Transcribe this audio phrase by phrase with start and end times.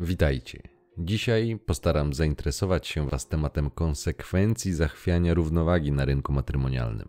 [0.00, 0.62] Witajcie.
[0.98, 7.08] Dzisiaj postaram zainteresować się Was tematem konsekwencji zachwiania równowagi na rynku matrymonialnym.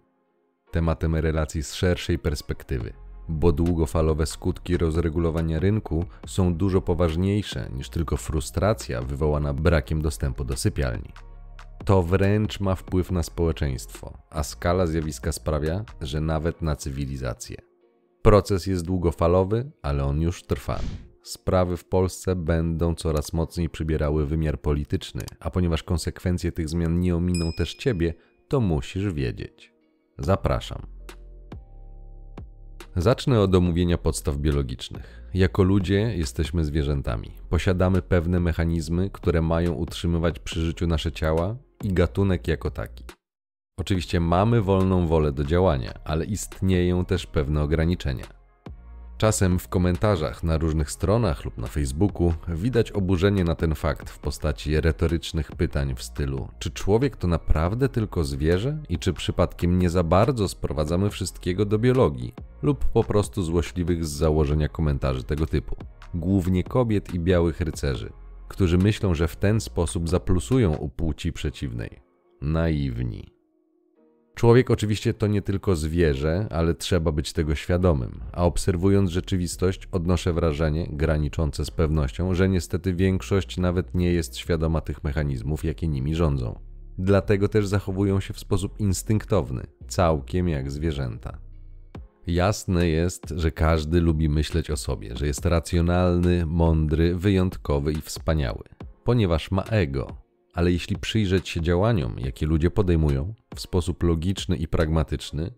[0.71, 2.93] Tematem relacji z szerszej perspektywy,
[3.29, 10.57] bo długofalowe skutki rozregulowania rynku są dużo poważniejsze niż tylko frustracja wywołana brakiem dostępu do
[10.57, 11.13] sypialni.
[11.85, 17.57] To wręcz ma wpływ na społeczeństwo, a skala zjawiska sprawia, że nawet na cywilizację.
[18.21, 20.79] Proces jest długofalowy, ale on już trwa.
[21.25, 27.15] Sprawy w Polsce będą coraz mocniej przybierały wymiar polityczny, a ponieważ konsekwencje tych zmian nie
[27.15, 28.13] ominą też ciebie,
[28.47, 29.73] to musisz wiedzieć.
[30.17, 30.81] Zapraszam.
[32.95, 35.29] Zacznę od omówienia podstaw biologicznych.
[35.33, 37.31] Jako ludzie jesteśmy zwierzętami.
[37.49, 43.03] Posiadamy pewne mechanizmy, które mają utrzymywać przy życiu nasze ciała i gatunek jako taki.
[43.79, 48.44] Oczywiście mamy wolną wolę do działania, ale istnieją też pewne ograniczenia.
[49.17, 54.19] Czasem w komentarzach na różnych stronach lub na Facebooku widać oburzenie na ten fakt w
[54.19, 59.89] postaci retorycznych pytań w stylu: czy człowiek to naprawdę tylko zwierzę i czy przypadkiem nie
[59.89, 65.75] za bardzo sprowadzamy wszystkiego do biologii, lub po prostu złośliwych z założenia komentarzy tego typu.
[66.13, 68.13] Głównie kobiet i białych rycerzy,
[68.47, 72.01] którzy myślą, że w ten sposób zaplusują u płci przeciwnej.
[72.41, 73.34] Naiwni.
[74.35, 80.33] Człowiek oczywiście to nie tylko zwierzę, ale trzeba być tego świadomym, a obserwując rzeczywistość odnoszę
[80.33, 86.15] wrażenie, graniczące z pewnością, że niestety większość nawet nie jest świadoma tych mechanizmów, jakie nimi
[86.15, 86.59] rządzą.
[86.97, 91.37] Dlatego też zachowują się w sposób instynktowny, całkiem jak zwierzęta.
[92.27, 98.63] Jasne jest, że każdy lubi myśleć o sobie, że jest racjonalny, mądry, wyjątkowy i wspaniały,
[99.03, 100.24] ponieważ ma ego,
[100.55, 105.51] ale jeśli przyjrzeć się działaniom, jakie ludzie podejmują w sposób logiczny i pragmatyczny,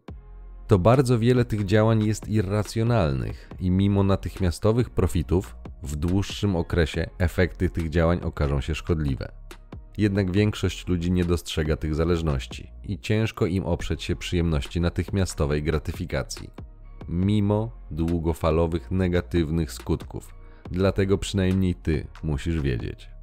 [0.67, 7.69] to bardzo wiele tych działań jest irracjonalnych i mimo natychmiastowych profitów, w dłuższym okresie efekty
[7.69, 9.31] tych działań okażą się szkodliwe.
[9.97, 16.49] Jednak większość ludzi nie dostrzega tych zależności i ciężko im oprzeć się przyjemności natychmiastowej gratyfikacji,
[17.09, 20.33] mimo długofalowych negatywnych skutków.
[20.71, 23.16] Dlatego przynajmniej ty musisz wiedzieć.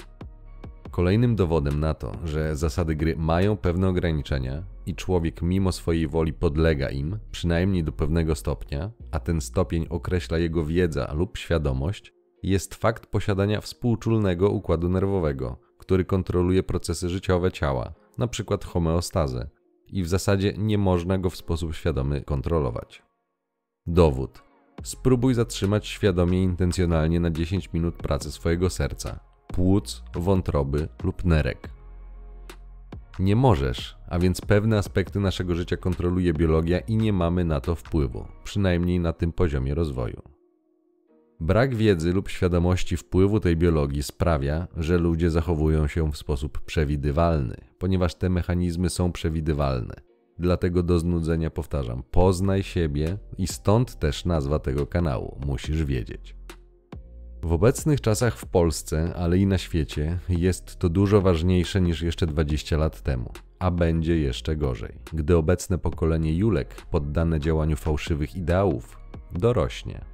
[0.95, 6.33] Kolejnym dowodem na to, że zasady gry mają pewne ograniczenia i człowiek mimo swojej woli
[6.33, 12.13] podlega im, przynajmniej do pewnego stopnia, a ten stopień określa jego wiedza lub świadomość,
[12.43, 18.59] jest fakt posiadania współczulnego układu nerwowego, który kontroluje procesy życiowe ciała, np.
[18.65, 19.49] homeostazę,
[19.89, 23.03] i w zasadzie nie można go w sposób świadomy kontrolować.
[23.87, 24.43] Dowód.
[24.83, 31.71] Spróbuj zatrzymać świadomie intencjonalnie na 10 minut pracy swojego serca, płuc, wątroby lub nerek.
[33.19, 37.75] Nie możesz, a więc pewne aspekty naszego życia kontroluje biologia i nie mamy na to
[37.75, 40.23] wpływu, przynajmniej na tym poziomie rozwoju.
[41.41, 47.57] Brak wiedzy lub świadomości wpływu tej biologii sprawia, że ludzie zachowują się w sposób przewidywalny,
[47.79, 49.95] ponieważ te mechanizmy są przewidywalne.
[50.39, 56.37] Dlatego do znudzenia powtarzam: poznaj siebie i stąd też nazwa tego kanału, musisz wiedzieć.
[57.45, 62.27] W obecnych czasach w Polsce, ale i na świecie, jest to dużo ważniejsze niż jeszcze
[62.27, 68.99] 20 lat temu, a będzie jeszcze gorzej, gdy obecne pokolenie Julek, poddane działaniu fałszywych ideałów,
[69.33, 70.05] dorośnie.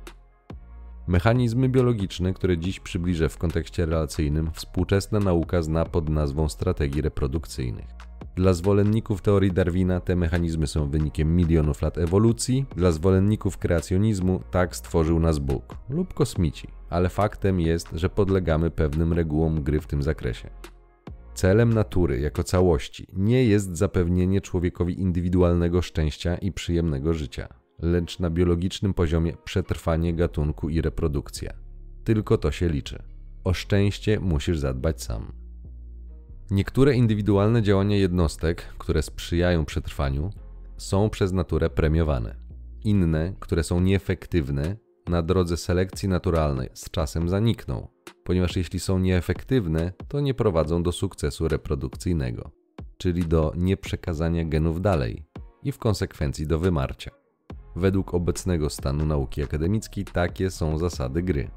[1.07, 8.00] Mechanizmy biologiczne, które dziś przybliżę w kontekście relacyjnym, współczesna nauka zna pod nazwą strategii reprodukcyjnych.
[8.37, 14.77] Dla zwolenników teorii Darwina te mechanizmy są wynikiem milionów lat ewolucji, dla zwolenników kreacjonizmu tak
[14.77, 20.03] stworzył nas Bóg lub kosmici, ale faktem jest, że podlegamy pewnym regułom gry w tym
[20.03, 20.51] zakresie.
[21.35, 27.49] Celem natury jako całości nie jest zapewnienie człowiekowi indywidualnego szczęścia i przyjemnego życia,
[27.83, 31.53] lecz na biologicznym poziomie przetrwanie gatunku i reprodukcja.
[32.05, 33.03] Tylko to się liczy.
[33.45, 35.40] O szczęście musisz zadbać sam.
[36.51, 40.31] Niektóre indywidualne działania jednostek, które sprzyjają przetrwaniu,
[40.77, 42.37] są przez naturę premiowane.
[42.85, 44.77] Inne, które są nieefektywne,
[45.09, 47.89] na drodze selekcji naturalnej z czasem zanikną,
[48.25, 52.51] ponieważ jeśli są nieefektywne, to nie prowadzą do sukcesu reprodukcyjnego,
[52.99, 55.25] czyli do nieprzekazania genów dalej
[55.63, 57.11] i w konsekwencji do wymarcia.
[57.77, 61.51] Według obecnego stanu nauki akademickiej takie są zasady gry.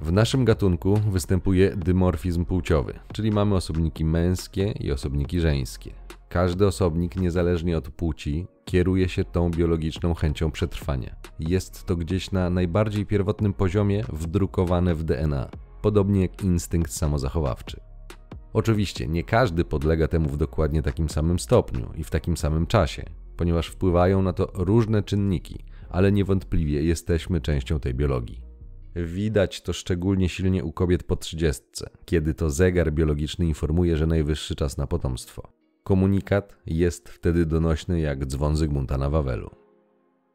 [0.00, 5.90] W naszym gatunku występuje dymorfizm płciowy, czyli mamy osobniki męskie i osobniki żeńskie.
[6.28, 11.16] Każdy osobnik, niezależnie od płci, kieruje się tą biologiczną chęcią przetrwania.
[11.40, 15.50] Jest to gdzieś na najbardziej pierwotnym poziomie wdrukowane w DNA,
[15.82, 17.80] podobnie jak instynkt samozachowawczy.
[18.52, 23.04] Oczywiście nie każdy podlega temu w dokładnie takim samym stopniu i w takim samym czasie,
[23.36, 28.45] ponieważ wpływają na to różne czynniki, ale niewątpliwie jesteśmy częścią tej biologii.
[29.04, 34.54] Widać to szczególnie silnie u kobiet po trzydziestce, kiedy to zegar biologiczny informuje, że najwyższy
[34.54, 35.52] czas na potomstwo.
[35.84, 39.50] Komunikat jest wtedy donośny jak dzwon Zygmunta na Wawelu.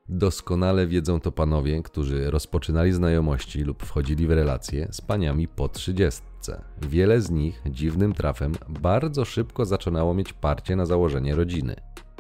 [0.10, 6.64] Doskonale wiedzą to panowie, którzy rozpoczynali znajomości lub wchodzili w relacje z paniami po trzydziestce.
[6.82, 11.76] Wiele z nich dziwnym trafem bardzo szybko zaczynało mieć parcie na założenie rodziny.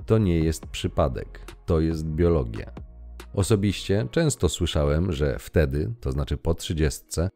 [0.05, 2.90] To nie jest przypadek, to jest biologia.
[3.33, 7.29] Osobiście często słyszałem, że wtedy, to znaczy po trzydziestce,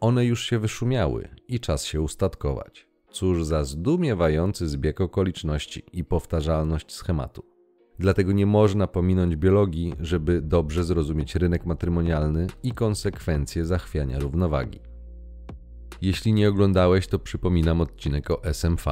[0.00, 2.86] one już się wyszumiały i czas się ustatkować.
[3.10, 7.44] Cóż za zdumiewający zbieg okoliczności i powtarzalność schematu.
[7.98, 14.80] Dlatego nie można pominąć biologii, żeby dobrze zrozumieć rynek matrymonialny i konsekwencje zachwiania równowagi.
[16.02, 18.84] Jeśli nie oglądałeś, to przypominam odcinek o SMV,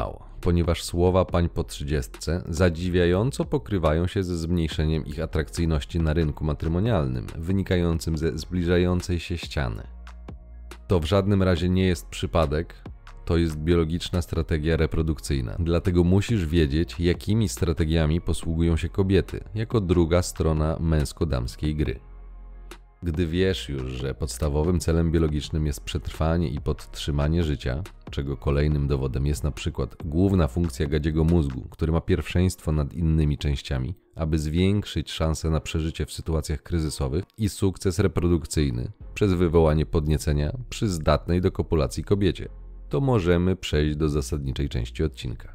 [0.44, 7.26] ponieważ słowa pań po trzydziestce zadziwiająco pokrywają się ze zmniejszeniem ich atrakcyjności na rynku matrymonialnym,
[7.38, 9.82] wynikającym ze zbliżającej się ściany.
[10.88, 12.74] To w żadnym razie nie jest przypadek,
[13.24, 15.56] to jest biologiczna strategia reprodukcyjna.
[15.58, 22.00] Dlatego musisz wiedzieć, jakimi strategiami posługują się kobiety, jako druga strona męsko-damskiej gry.
[23.04, 29.26] Gdy wiesz już, że podstawowym celem biologicznym jest przetrwanie i podtrzymanie życia, czego kolejnym dowodem
[29.26, 35.12] jest na przykład główna funkcja gadziego mózgu, który ma pierwszeństwo nad innymi częściami, aby zwiększyć
[35.12, 41.52] szanse na przeżycie w sytuacjach kryzysowych i sukces reprodukcyjny przez wywołanie podniecenia przy zdatnej do
[41.52, 42.48] kopulacji kobiecie,
[42.88, 45.54] to możemy przejść do zasadniczej części odcinka.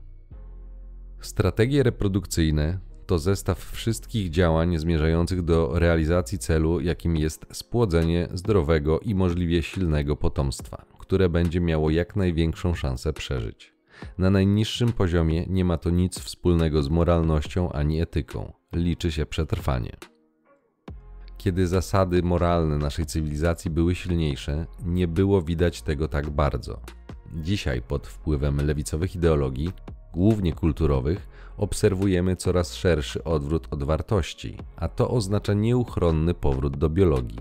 [1.21, 9.15] Strategie reprodukcyjne to zestaw wszystkich działań zmierzających do realizacji celu, jakim jest spłodzenie zdrowego i
[9.15, 13.73] możliwie silnego potomstwa, które będzie miało jak największą szansę przeżyć.
[14.17, 19.97] Na najniższym poziomie nie ma to nic wspólnego z moralnością ani etyką, liczy się przetrwanie.
[21.37, 26.81] Kiedy zasady moralne naszej cywilizacji były silniejsze, nie było widać tego tak bardzo.
[27.33, 29.71] Dzisiaj, pod wpływem lewicowych ideologii,
[30.13, 31.27] głównie kulturowych,
[31.59, 37.39] obserwujemy coraz szerszy odwrót od wartości, a to oznacza nieuchronny powrót do biologii.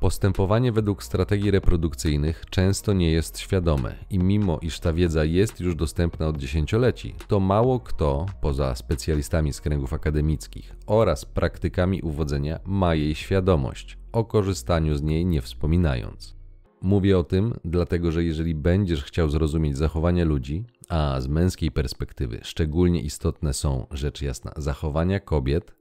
[0.00, 5.74] Postępowanie według strategii reprodukcyjnych często nie jest świadome i mimo iż ta wiedza jest już
[5.74, 12.94] dostępna od dziesięcioleci, to mało kto, poza specjalistami z kręgów akademickich oraz praktykami uwodzenia, ma
[12.94, 16.36] jej świadomość, o korzystaniu z niej nie wspominając.
[16.82, 22.40] Mówię o tym, dlatego że jeżeli będziesz chciał zrozumieć zachowania ludzi, a z męskiej perspektywy
[22.42, 25.74] szczególnie istotne są, rzecz jasna, zachowania kobiet,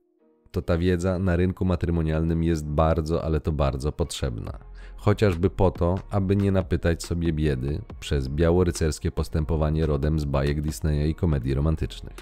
[0.51, 4.59] to ta wiedza na rynku matrymonialnym jest bardzo, ale to bardzo potrzebna.
[4.95, 11.09] Chociażby po to, aby nie napytać sobie biedy przez białorycerskie postępowanie rodem z bajek Disneya
[11.09, 12.15] i komedii romantycznych.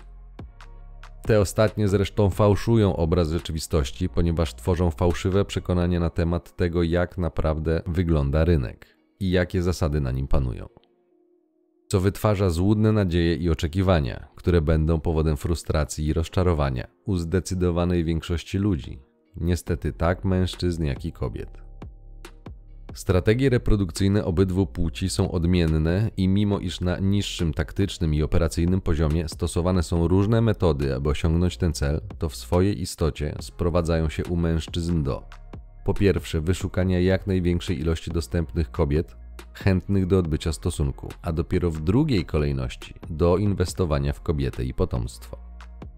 [1.28, 7.82] Te ostatnie zresztą fałszują obraz rzeczywistości, ponieważ tworzą fałszywe przekonania na temat tego, jak naprawdę
[7.88, 10.83] wygląda rynek i jakie zasady na nim panują.
[11.94, 18.58] Co wytwarza złudne nadzieje i oczekiwania, które będą powodem frustracji i rozczarowania u zdecydowanej większości
[18.58, 19.00] ludzi,
[19.36, 21.62] niestety tak mężczyzn, jak i kobiet.
[22.94, 29.30] Strategie reprodukcyjne obydwu płci są odmienne i mimo iż na niższym taktycznym i operacyjnym poziomie
[29.30, 34.36] stosowane są różne metody, aby osiągnąć ten cel, to w swojej istocie sprowadzają się u
[34.36, 35.24] mężczyzn do
[35.86, 39.23] po pierwsze wyszukania jak największej ilości dostępnych kobiet
[39.54, 45.38] chętnych do odbycia stosunku, a dopiero w drugiej kolejności do inwestowania w kobietę i potomstwo.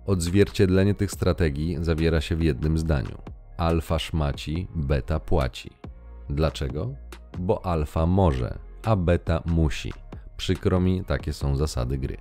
[0.06, 3.18] Odzwierciedlenie tych strategii zawiera się w jednym zdaniu:
[3.58, 5.70] alfa szmaci, beta płaci.
[6.30, 6.94] Dlaczego?
[7.40, 9.94] Bo alfa może, a beta musi.
[10.38, 12.18] Przykro mi, takie są zasady gry.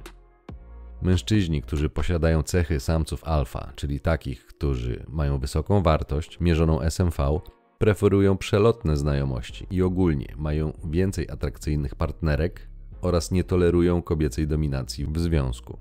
[1.02, 7.40] Mężczyźni, którzy posiadają cechy samców alfa, czyli takich, którzy mają wysoką wartość mierzoną SMV,
[7.78, 12.69] preferują przelotne znajomości i ogólnie mają więcej atrakcyjnych partnerek
[13.00, 15.78] oraz nie tolerują kobiecej dominacji w związku.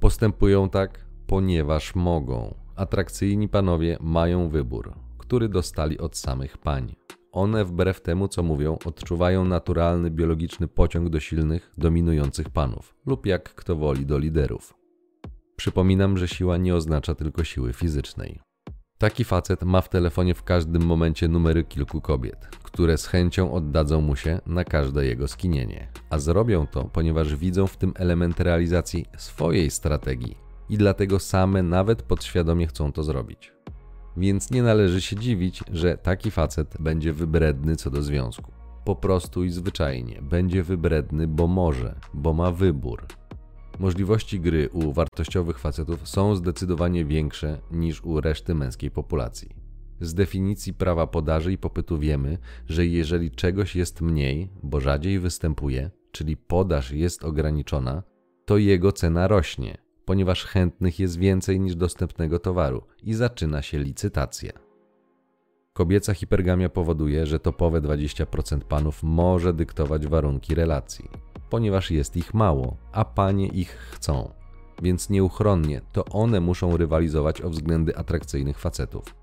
[0.00, 2.54] Postępują tak, ponieważ mogą.
[2.76, 6.94] Atrakcyjni panowie mają wybór, który dostali od samych pań.
[7.32, 13.54] One, wbrew temu co mówią, odczuwają naturalny biologiczny pociąg do silnych, dominujących panów, lub jak
[13.54, 14.74] kto woli do liderów.
[15.56, 18.47] Przypominam, że siła nie oznacza tylko siły fizycznej.
[18.98, 24.00] Taki facet ma w telefonie w każdym momencie numery kilku kobiet, które z chęcią oddadzą
[24.00, 25.88] mu się na każde jego skinienie.
[26.10, 30.36] A zrobią to, ponieważ widzą w tym element realizacji swojej strategii
[30.68, 33.52] i dlatego same nawet podświadomie chcą to zrobić.
[34.16, 38.52] Więc nie należy się dziwić, że taki facet będzie wybredny co do związku.
[38.84, 43.06] Po prostu i zwyczajnie będzie wybredny, bo może, bo ma wybór,
[43.78, 49.48] Możliwości gry u wartościowych facetów są zdecydowanie większe niż u reszty męskiej populacji.
[50.00, 55.90] Z definicji prawa podaży i popytu wiemy, że jeżeli czegoś jest mniej, bo rzadziej występuje,
[56.12, 58.02] czyli podaż jest ograniczona,
[58.44, 64.67] to jego cena rośnie, ponieważ chętnych jest więcej niż dostępnego towaru i zaczyna się licytacja.
[65.78, 71.10] Kobieca hipergamia powoduje, że topowe 20% panów może dyktować warunki relacji,
[71.50, 74.30] ponieważ jest ich mało, a panie ich chcą,
[74.82, 79.14] więc nieuchronnie to one muszą rywalizować o względy atrakcyjnych facetów.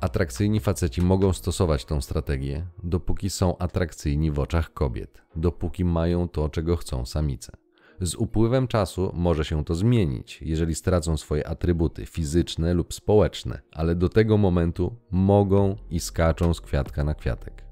[0.00, 6.48] Atrakcyjni faceci mogą stosować tą strategię, dopóki są atrakcyjni w oczach kobiet, dopóki mają to,
[6.48, 7.52] czego chcą samice.
[8.00, 13.94] Z upływem czasu może się to zmienić, jeżeli stracą swoje atrybuty fizyczne lub społeczne, ale
[13.94, 17.64] do tego momentu mogą i skaczą z kwiatka na kwiatek.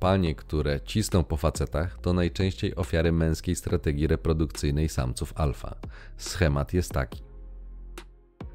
[0.00, 5.76] Panie, które cisną po facetach, to najczęściej ofiary męskiej strategii reprodukcyjnej samców alfa.
[6.16, 7.22] Schemat jest taki.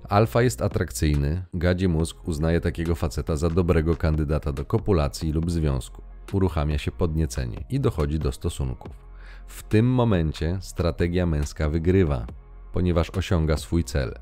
[0.09, 6.01] Alfa jest atrakcyjny, gadzi mózg uznaje takiego faceta za dobrego kandydata do kopulacji lub związku.
[6.33, 9.10] Uruchamia się podniecenie i dochodzi do stosunków.
[9.51, 12.27] W tym momencie strategia męska wygrywa,
[12.73, 14.13] ponieważ osiąga swój cel.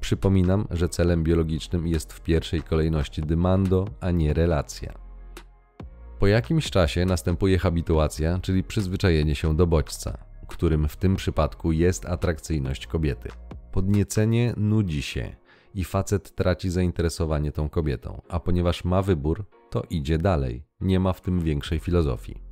[0.00, 4.94] Przypominam, że celem biologicznym jest w pierwszej kolejności dymando, a nie relacja.
[6.18, 10.18] Po jakimś czasie następuje habituacja, czyli przyzwyczajenie się do bodźca,
[10.48, 13.28] którym w tym przypadku jest atrakcyjność kobiety.
[13.72, 15.36] Podniecenie nudzi się
[15.74, 20.64] i facet traci zainteresowanie tą kobietą, a ponieważ ma wybór, to idzie dalej.
[20.80, 22.47] Nie ma w tym większej filozofii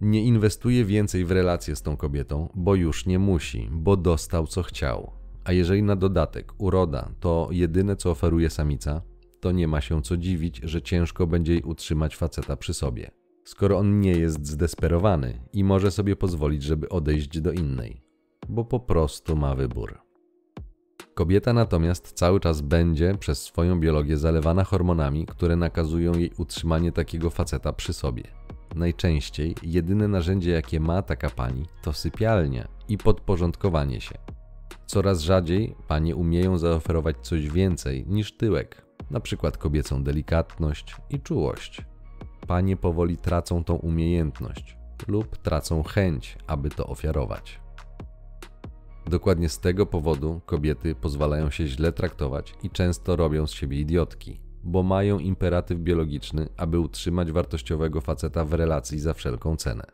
[0.00, 4.62] nie inwestuje więcej w relacje z tą kobietą, bo już nie musi, bo dostał co
[4.62, 5.12] chciał.
[5.44, 9.02] A jeżeli na dodatek uroda to jedyne co oferuje samica,
[9.40, 13.10] to nie ma się co dziwić, że ciężko będzie jej utrzymać faceta przy sobie,
[13.44, 18.02] skoro on nie jest zdesperowany i może sobie pozwolić, żeby odejść do innej,
[18.48, 19.98] bo po prostu ma wybór.
[21.14, 27.30] Kobieta natomiast cały czas będzie przez swoją biologię zalewana hormonami, które nakazują jej utrzymanie takiego
[27.30, 28.22] faceta przy sobie.
[28.74, 34.14] Najczęściej jedyne narzędzie, jakie ma taka pani, to sypialnia i podporządkowanie się.
[34.86, 41.82] Coraz rzadziej panie umieją zaoferować coś więcej niż tyłek, na przykład kobiecą delikatność i czułość.
[42.46, 44.76] Panie powoli tracą tą umiejętność
[45.08, 47.60] lub tracą chęć, aby to ofiarować.
[49.06, 54.40] Dokładnie z tego powodu kobiety pozwalają się źle traktować i często robią z siebie idiotki,
[54.68, 59.84] bo mają imperatyw biologiczny, aby utrzymać wartościowego faceta w relacji za wszelką cenę.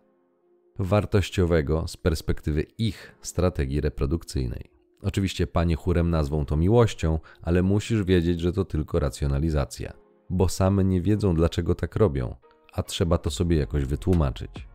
[0.79, 4.71] Wartościowego z perspektywy ich strategii reprodukcyjnej.
[5.03, 9.93] Oczywiście panie chórem nazwą to miłością, ale musisz wiedzieć, że to tylko racjonalizacja,
[10.31, 12.37] bo same nie wiedzą dlaczego tak robią,
[12.73, 14.69] a trzeba to sobie jakoś wytłumaczyć.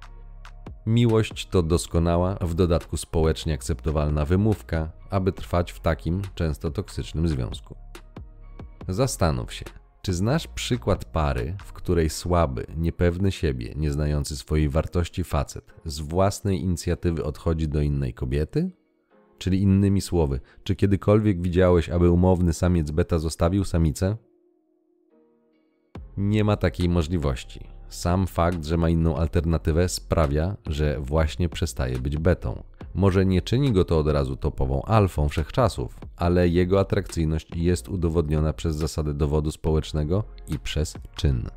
[0.85, 7.75] Miłość to doskonała, w dodatku społecznie akceptowalna wymówka, aby trwać w takim, często toksycznym związku.
[8.87, 9.65] Zastanów się,
[10.01, 16.61] czy znasz przykład pary, w której słaby, niepewny siebie, nieznający swojej wartości facet z własnej
[16.61, 18.71] inicjatywy odchodzi do innej kobiety?
[19.37, 24.17] Czyli innymi słowy, czy kiedykolwiek widziałeś, aby umowny samiec beta zostawił samicę?
[26.17, 27.78] Nie ma takiej możliwości.
[27.89, 32.63] Sam fakt, że ma inną alternatywę sprawia, że właśnie przestaje być betą.
[32.95, 38.53] Może nie czyni go to od razu topową alfą wszechczasów, ale jego atrakcyjność jest udowodniona
[38.53, 41.49] przez zasadę dowodu społecznego i przez czyn.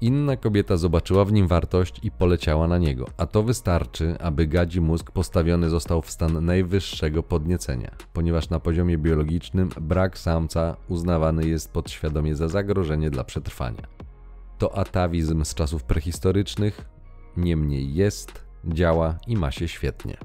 [0.00, 4.80] Inna kobieta zobaczyła w nim wartość i poleciała na niego, a to wystarczy, aby gadzi
[4.80, 11.72] mózg postawiony został w stan najwyższego podniecenia, ponieważ na poziomie biologicznym brak samca uznawany jest
[11.72, 13.82] podświadomie za zagrożenie dla przetrwania.
[14.58, 16.88] To atawizm z czasów prehistorycznych,
[17.36, 20.16] niemniej jest, działa i ma się świetnie.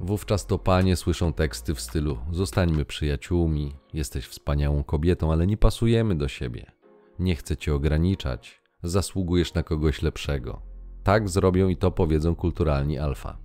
[0.00, 6.14] Wówczas to panie słyszą teksty w stylu: Zostańmy przyjaciółmi, jesteś wspaniałą kobietą, ale nie pasujemy
[6.14, 6.72] do siebie.
[7.18, 10.62] Nie chcę cię ograniczać, zasługujesz na kogoś lepszego.
[11.02, 13.38] Tak zrobią i to powiedzą kulturalni alfa.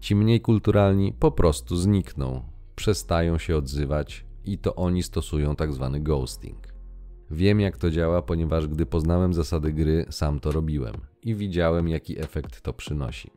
[0.00, 2.42] Ci mniej kulturalni po prostu znikną,
[2.76, 6.77] przestają się odzywać i to oni stosują tak zwany ghosting.
[7.30, 12.20] Wiem jak to działa, ponieważ gdy poznałem zasady gry, sam to robiłem i widziałem jaki
[12.20, 13.30] efekt to przynosi.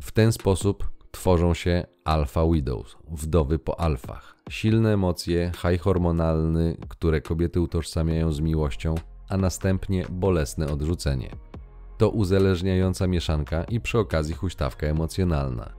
[0.00, 4.36] W ten sposób tworzą się alpha widows, wdowy po alfach.
[4.50, 8.94] Silne emocje, high hormonalny, które kobiety utożsamiają z miłością,
[9.28, 11.30] a następnie bolesne odrzucenie.
[11.98, 15.72] To uzależniająca mieszanka i przy okazji huśtawka emocjonalna.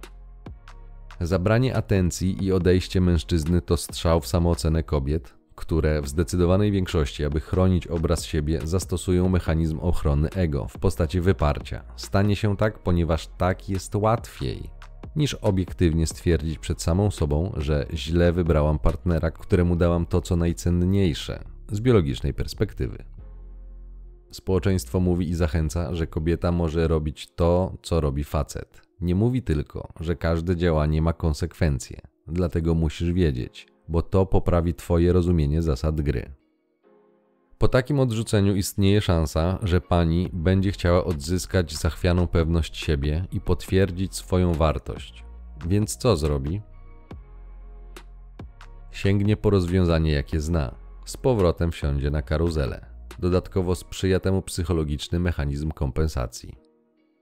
[1.22, 7.40] Zabranie atencji i odejście mężczyzny to strzał w samoocenę kobiet, które w zdecydowanej większości, aby
[7.40, 11.84] chronić obraz siebie, zastosują mechanizm ochrony ego w postaci wyparcia.
[11.96, 14.70] Stanie się tak, ponieważ tak jest łatwiej.
[15.16, 21.44] niż obiektywnie stwierdzić przed samą sobą, że źle wybrałam partnera, któremu dałam to, co najcenniejsze
[21.72, 23.04] z biologicznej perspektywy.
[24.32, 28.82] Społeczeństwo mówi i zachęca, że kobieta może robić to, co robi facet.
[29.02, 35.13] Nie mówi tylko, że każde działanie ma konsekwencje, dlatego musisz wiedzieć, bo to poprawi Twoje
[35.13, 36.32] rozumienie zasad gry.
[37.58, 44.16] Po takim odrzuceniu istnieje szansa, że pani będzie chciała odzyskać zachwianą pewność siebie i potwierdzić
[44.16, 45.24] swoją wartość.
[45.66, 46.62] Więc co zrobi?
[48.92, 50.75] Sięgnie po rozwiązanie, jakie zna.
[51.06, 52.86] Z powrotem wsiądzie na karuzelę.
[53.20, 56.56] Dodatkowo sprzyja temu psychologiczny mechanizm kompensacji.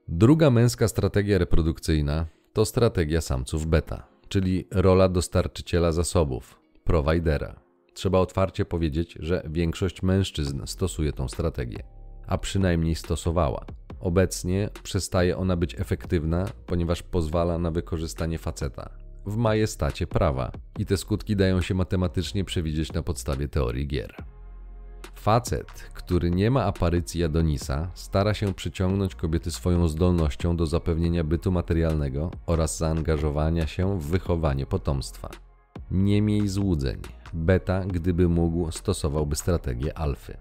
[0.08, 7.60] Druga męska strategia reprodukcyjna to strategia samców beta, czyli rola dostarczyciela zasobów, providera.
[7.94, 11.82] Trzeba otwarcie powiedzieć, że większość mężczyzn stosuje tą strategię,
[12.26, 13.64] a przynajmniej stosowała.
[14.00, 18.90] Obecnie przestaje ona być efektywna, ponieważ pozwala na wykorzystanie faceta
[19.26, 24.14] w majestacie prawa i te skutki dają się matematycznie przewidzieć na podstawie teorii gier.
[25.22, 31.52] Facet, który nie ma aparycji Adonisa, stara się przyciągnąć kobiety swoją zdolnością do zapewnienia bytu
[31.52, 35.28] materialnego oraz zaangażowania się w wychowanie potomstwa.
[35.90, 37.00] Nie miej złudzeń.
[37.32, 40.36] Beta, gdyby mógł, stosowałby strategię alfy.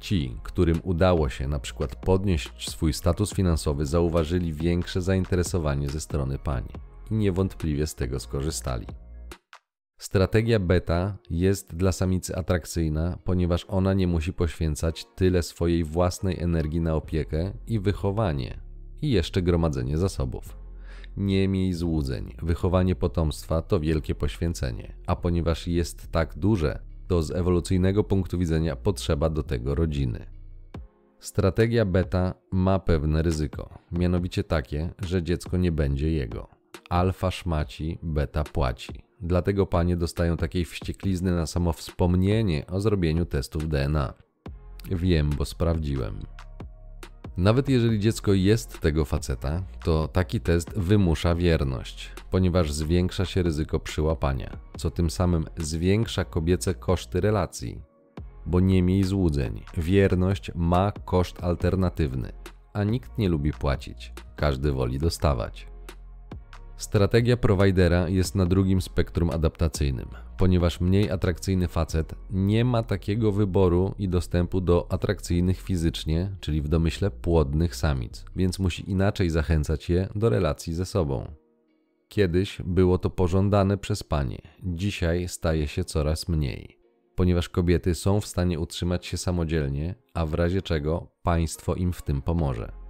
[0.00, 6.38] Ci, którym udało się na przykład podnieść swój status finansowy, zauważyli większe zainteresowanie ze strony
[6.38, 6.68] pani
[7.10, 8.86] i niewątpliwie z tego skorzystali.
[9.98, 16.80] Strategia beta jest dla samicy atrakcyjna, ponieważ ona nie musi poświęcać tyle swojej własnej energii
[16.80, 18.60] na opiekę i wychowanie,
[19.02, 20.56] i jeszcze gromadzenie zasobów.
[21.16, 27.30] Nie miej złudzeń, wychowanie potomstwa to wielkie poświęcenie, a ponieważ jest tak duże, to z
[27.30, 30.26] ewolucyjnego punktu widzenia potrzeba do tego rodziny.
[31.18, 36.48] Strategia beta ma pewne ryzyko, mianowicie takie, że dziecko nie będzie jego.
[36.90, 39.07] Alfa szmaci, beta płaci.
[39.20, 44.14] Dlatego panie dostają takiej wścieklizny na samo wspomnienie o zrobieniu testów DNA.
[44.90, 46.18] Wiem, bo sprawdziłem.
[47.36, 53.80] Nawet jeżeli dziecko jest tego faceta, to taki test wymusza wierność, ponieważ zwiększa się ryzyko
[53.80, 57.80] przyłapania, co tym samym zwiększa kobiece koszty relacji.
[58.46, 62.32] Bo nie miej złudzeń, wierność ma koszt alternatywny,
[62.72, 65.77] a nikt nie lubi płacić, każdy woli dostawać.
[66.78, 73.94] Strategia providera jest na drugim spektrum adaptacyjnym, ponieważ mniej atrakcyjny facet nie ma takiego wyboru
[73.98, 80.08] i dostępu do atrakcyjnych fizycznie, czyli w domyśle płodnych samic, więc musi inaczej zachęcać je
[80.14, 81.30] do relacji ze sobą.
[82.08, 86.78] Kiedyś było to pożądane przez panie, dzisiaj staje się coraz mniej,
[87.14, 92.02] ponieważ kobiety są w stanie utrzymać się samodzielnie, a w razie czego państwo im w
[92.02, 92.87] tym pomoże.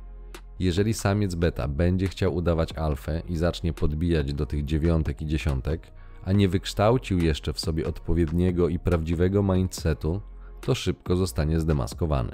[0.58, 5.92] Jeżeli samiec beta będzie chciał udawać alfę i zacznie podbijać do tych dziewiątek i dziesiątek,
[6.24, 10.20] a nie wykształcił jeszcze w sobie odpowiedniego i prawdziwego mindsetu,
[10.60, 12.30] to szybko zostanie zdemaskowany.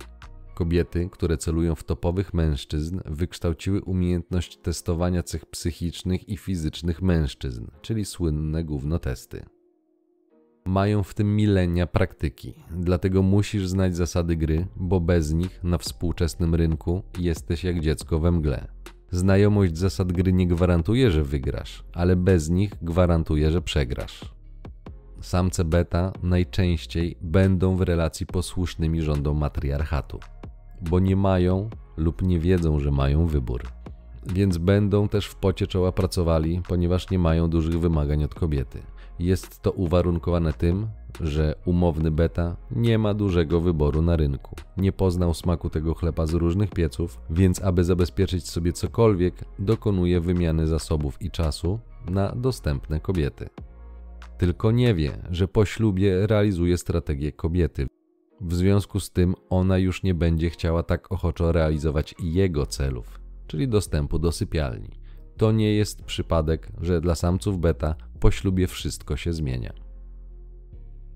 [0.54, 8.04] Kobiety, które celują w topowych mężczyzn, wykształciły umiejętność testowania cech psychicznych i fizycznych mężczyzn, czyli
[8.04, 9.53] słynne gówno testy.
[10.66, 16.55] Mają w tym milenia praktyki, dlatego musisz znać zasady gry, bo bez nich na współczesnym
[16.55, 18.68] rynku jesteś jak dziecko we mgle.
[19.11, 24.35] Znajomość zasad gry nie gwarantuje, że wygrasz, ale bez nich gwarantuje, że przegrasz.
[25.20, 30.18] Samce beta najczęściej będą w relacji posłusznymi rządom matriarchatu,
[30.81, 33.62] bo nie mają lub nie wiedzą, że mają wybór.
[34.27, 38.83] Więc będą też w pocie czoła pracowali, ponieważ nie mają dużych wymagań od kobiety.
[39.18, 40.87] Jest to uwarunkowane tym,
[41.20, 44.57] że umowny beta nie ma dużego wyboru na rynku.
[44.77, 50.66] Nie poznał smaku tego chleba z różnych pieców, więc aby zabezpieczyć sobie cokolwiek, dokonuje wymiany
[50.66, 51.79] zasobów i czasu
[52.11, 53.48] na dostępne kobiety.
[54.38, 57.87] Tylko nie wie, że po ślubie realizuje strategię kobiety.
[58.40, 63.68] W związku z tym ona już nie będzie chciała tak ochoczo realizować jego celów, czyli
[63.68, 65.03] dostępu do sypialni.
[65.37, 69.73] To nie jest przypadek, że dla samców beta po ślubie wszystko się zmienia.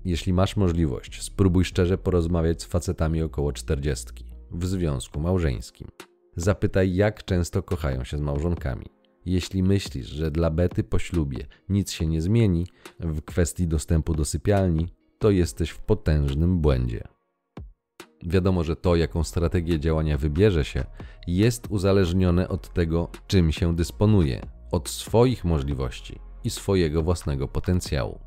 [0.05, 5.87] Jeśli masz możliwość, spróbuj szczerze porozmawiać z facetami około czterdziestki w związku małżeńskim.
[6.35, 8.85] Zapytaj, jak często kochają się z małżonkami.
[9.25, 12.67] Jeśli myślisz, że dla Bety po ślubie nic się nie zmieni
[12.99, 14.87] w kwestii dostępu do sypialni,
[15.19, 17.07] to jesteś w potężnym błędzie.
[18.23, 20.83] Wiadomo, że to, jaką strategię działania wybierze się,
[21.27, 28.19] jest uzależnione od tego, czym się dysponuje, od swoich możliwości i swojego własnego potencjału.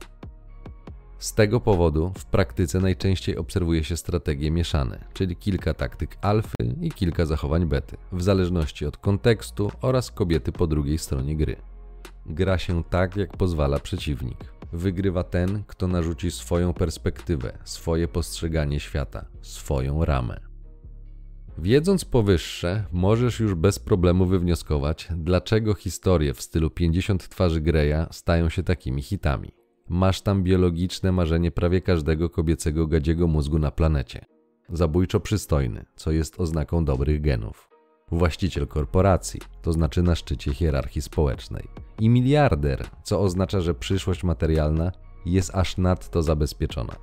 [1.18, 6.90] Z tego powodu w praktyce najczęściej obserwuje się strategie mieszane, czyli kilka taktyk alfy i
[6.90, 11.56] kilka zachowań bety, w zależności od kontekstu oraz kobiety po drugiej stronie gry.
[12.26, 14.52] gra się tak, jak pozwala przeciwnik.
[14.72, 20.40] Wygrywa ten, kto narzuci swoją perspektywę, swoje postrzeganie świata, swoją ramę.
[21.58, 28.48] Wiedząc powyższe, możesz już bez problemu wywnioskować, dlaczego historie w stylu 50 twarzy Greya stają
[28.48, 29.52] się takimi hitami.
[29.88, 34.24] Masz tam biologiczne marzenie prawie każdego kobiecego gadziego mózgu na planecie.
[34.68, 37.71] Zabójczo przystojny, co jest oznaką dobrych genów.
[38.12, 41.68] Właściciel korporacji, to znaczy na szczycie hierarchii społecznej.
[42.00, 44.92] I miliarder, co oznacza, że przyszłość materialna
[45.26, 46.96] jest aż nadto zabezpieczona.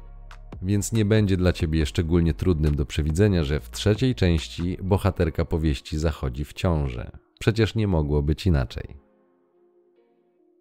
[0.61, 5.97] Więc nie będzie dla ciebie szczególnie trudnym do przewidzenia, że w trzeciej części bohaterka powieści
[5.97, 7.11] zachodzi w ciążę.
[7.39, 8.97] Przecież nie mogło być inaczej.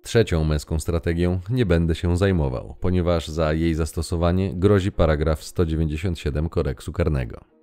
[0.03, 6.93] Trzecią męską strategią nie będę się zajmował, ponieważ za jej zastosowanie grozi paragraf 197 kodeksu
[6.93, 7.58] karnego.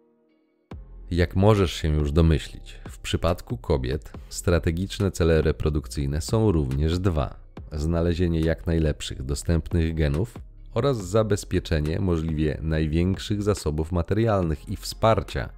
[1.12, 7.36] Jak możesz się już domyślić, w przypadku kobiet strategiczne cele reprodukcyjne są również dwa:
[7.72, 10.38] znalezienie jak najlepszych dostępnych genów
[10.74, 15.50] oraz zabezpieczenie możliwie największych zasobów materialnych i wsparcia,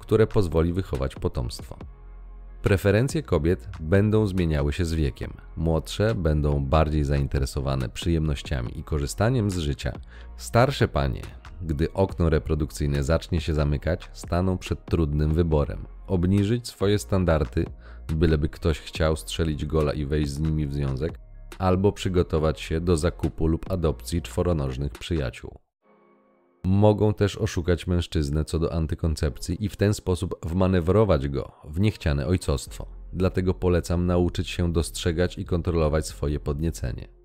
[0.00, 1.76] które pozwoli wychować potomstwo.
[2.62, 5.32] Preferencje kobiet będą zmieniały się z wiekiem.
[5.56, 9.92] Młodsze będą bardziej zainteresowane przyjemnościami i korzystaniem z życia.
[10.36, 11.22] Starsze panie,
[11.62, 17.64] gdy okno reprodukcyjne zacznie się zamykać, staną przed trudnym wyborem: obniżyć swoje standardy,
[18.08, 21.18] byleby ktoś chciał strzelić gola i wejść z nimi w związek,
[21.58, 25.58] albo przygotować się do zakupu lub adopcji czworonożnych przyjaciół.
[26.64, 32.26] Mogą też oszukać mężczyznę co do antykoncepcji i w ten sposób wmanewrować go w niechciane
[32.26, 32.86] ojcostwo.
[33.12, 37.19] Dlatego polecam nauczyć się dostrzegać i kontrolować swoje podniecenie.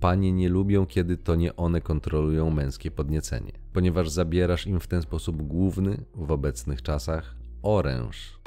[0.00, 5.02] Panie nie lubią, kiedy to nie one kontrolują męskie podniecenie, ponieważ zabierasz im w ten
[5.02, 8.38] sposób główny w obecnych czasach oręż.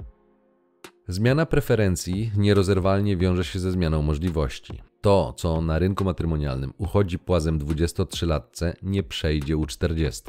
[1.08, 4.82] Zmiana preferencji nierozerwalnie wiąże się ze zmianą możliwości.
[5.02, 10.24] To, co na rynku matrymonialnym uchodzi płazem 23-latce, nie przejdzie u 40.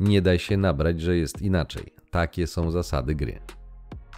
[0.00, 1.92] Nie daj się nabrać, że jest inaczej.
[2.10, 3.40] Takie są zasady gry.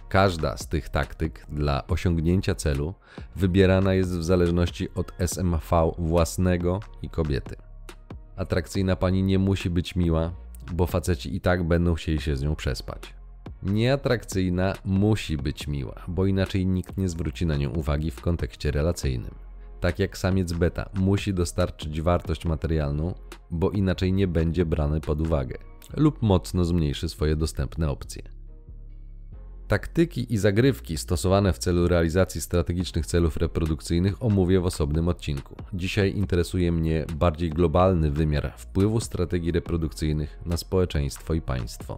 [0.09, 2.93] Każda z tych taktyk dla osiągnięcia celu
[3.35, 7.55] wybierana jest w zależności od SMV własnego i kobiety.
[8.35, 10.33] Atrakcyjna pani nie musi być miła,
[10.71, 13.13] bo faceci i tak będą chcieli się z nią przespać.
[13.63, 19.47] Nieatrakcyjna musi być miła, bo inaczej nikt nie zwróci na nią uwagi w kontekście relacyjnym
[19.79, 23.13] tak jak samiec beta, musi dostarczyć wartość materialną,
[23.51, 25.57] bo inaczej nie będzie brany pod uwagę,
[25.93, 28.36] lub mocno zmniejszy swoje dostępne opcje.
[29.67, 35.55] Taktyki i zagrywki stosowane w celu realizacji strategicznych celów reprodukcyjnych omówię w osobnym odcinku.
[35.73, 41.97] Dzisiaj interesuje mnie bardziej globalny wymiar wpływu strategii reprodukcyjnych na społeczeństwo i państwo.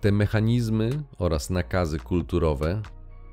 [0.00, 2.82] Te mechanizmy oraz nakazy kulturowe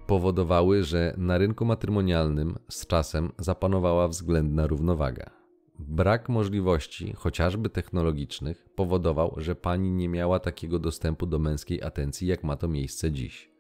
[0.08, 5.41] powodowały, że na rynku matrymonialnym z czasem zapanowała względna równowaga.
[5.88, 12.44] Brak możliwości, chociażby technologicznych, powodował, że pani nie miała takiego dostępu do męskiej atencji, jak
[12.44, 13.52] ma to miejsce dziś.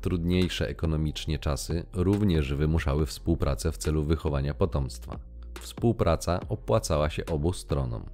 [0.00, 5.18] Trudniejsze ekonomicznie czasy również wymuszały współpracę w celu wychowania potomstwa.
[5.60, 8.04] Współpraca opłacała się obu stronom.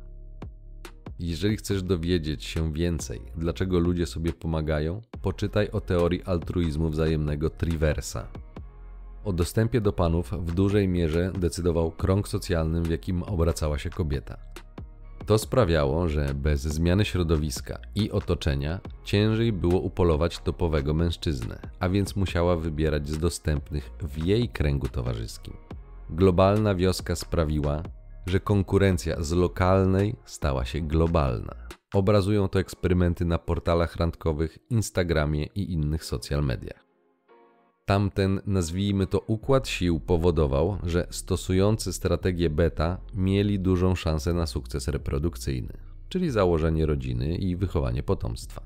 [1.18, 8.28] Jeżeli chcesz dowiedzieć się więcej, dlaczego ludzie sobie pomagają, poczytaj o teorii altruizmu wzajemnego Triversa.
[9.26, 14.36] O dostępie do panów w dużej mierze decydował krąg socjalny, w jakim obracała się kobieta.
[15.26, 22.16] To sprawiało, że bez zmiany środowiska i otoczenia ciężej było upolować topowego mężczyznę, a więc
[22.16, 25.54] musiała wybierać z dostępnych w jej kręgu towarzyskim.
[26.10, 27.82] Globalna wioska sprawiła,
[28.26, 31.54] że konkurencja z lokalnej stała się globalna.
[31.94, 36.85] Obrazują to eksperymenty na portalach randkowych, Instagramie i innych social mediach.
[37.88, 44.88] Tamten, nazwijmy to, układ sił powodował, że stosujący strategię beta mieli dużą szansę na sukces
[44.88, 45.72] reprodukcyjny,
[46.08, 48.62] czyli założenie rodziny i wychowanie potomstwa.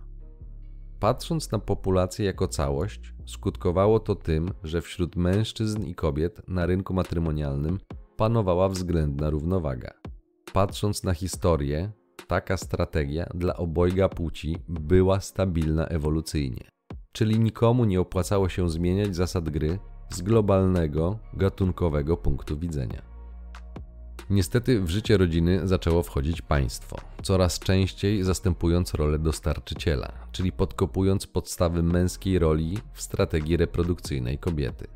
[1.01, 6.95] Patrząc na populację jako całość, skutkowało to tym, że wśród mężczyzn i kobiet na rynku
[6.95, 7.79] matrymonialnym
[8.17, 9.91] panowała względna równowaga.
[10.53, 11.91] Patrząc na historię,
[12.27, 16.80] taka strategia dla obojga płci była stabilna ewolucyjnie,
[17.13, 19.79] czyli nikomu nie opłacało się zmieniać zasad gry
[20.11, 23.03] z globalnego, gatunkowego punktu widzenia.
[24.31, 31.83] Niestety w życie rodziny zaczęło wchodzić państwo, coraz częściej zastępując rolę dostarczyciela, czyli podkopując podstawy
[31.83, 34.87] męskiej roli w strategii reprodukcyjnej kobiety.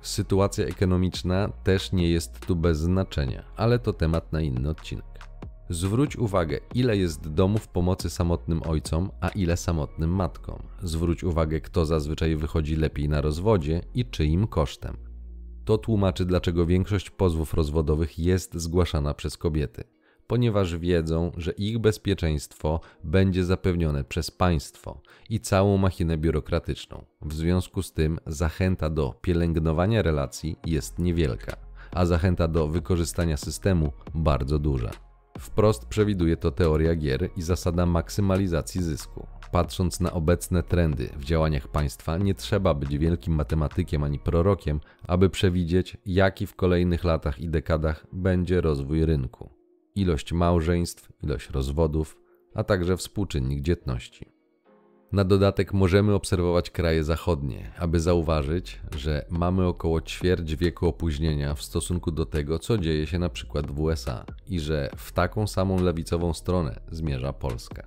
[0.00, 5.31] Sytuacja ekonomiczna też nie jest tu bez znaczenia, ale to temat na inny odcinek.
[5.72, 10.62] Zwróć uwagę, ile jest domów pomocy samotnym ojcom, a ile samotnym matkom.
[10.82, 14.96] Zwróć uwagę, kto zazwyczaj wychodzi lepiej na rozwodzie i czyim kosztem.
[15.64, 19.84] To tłumaczy, dlaczego większość pozwów rozwodowych jest zgłaszana przez kobiety,
[20.26, 27.04] ponieważ wiedzą, że ich bezpieczeństwo będzie zapewnione przez państwo i całą machinę biurokratyczną.
[27.22, 31.56] W związku z tym zachęta do pielęgnowania relacji jest niewielka,
[31.92, 35.11] a zachęta do wykorzystania systemu bardzo duża.
[35.38, 39.26] Wprost przewiduje to teoria gier i zasada maksymalizacji zysku.
[39.52, 45.30] Patrząc na obecne trendy w działaniach państwa, nie trzeba być wielkim matematykiem ani prorokiem, aby
[45.30, 49.50] przewidzieć, jaki w kolejnych latach i dekadach będzie rozwój rynku.
[49.94, 52.16] Ilość małżeństw, ilość rozwodów,
[52.54, 54.31] a także współczynnik dzietności.
[55.12, 61.62] Na dodatek możemy obserwować kraje zachodnie, aby zauważyć, że mamy około ćwierć wieku opóźnienia w
[61.62, 65.82] stosunku do tego, co dzieje się na przykład w USA i że w taką samą
[65.82, 67.86] lewicową stronę zmierza Polska.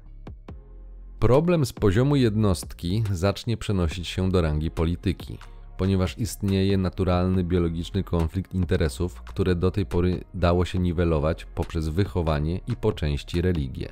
[1.20, 5.38] Problem z poziomu jednostki zacznie przenosić się do rangi polityki,
[5.78, 12.60] ponieważ istnieje naturalny biologiczny konflikt interesów, które do tej pory dało się niwelować poprzez wychowanie
[12.68, 13.90] i po części religię.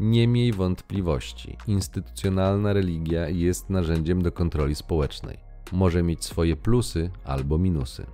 [0.00, 5.38] Nie miej wątpliwości, instytucjonalna religia jest narzędziem do kontroli społecznej.
[5.72, 8.06] Może mieć swoje plusy albo minusy.